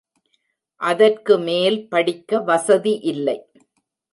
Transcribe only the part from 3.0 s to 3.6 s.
இல்லை.